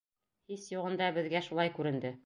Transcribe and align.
Һис 0.53 0.63
юғында, 0.75 1.11
беҙгә 1.19 1.43
шулай 1.49 1.77
күренде. 1.79 2.17